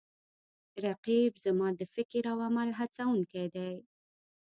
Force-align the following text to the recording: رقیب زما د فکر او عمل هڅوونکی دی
رقیب 0.85 1.33
زما 1.43 1.67
د 1.79 1.81
فکر 1.95 2.23
او 2.31 2.37
عمل 2.47 2.69
هڅوونکی 2.79 3.45
دی 3.55 3.71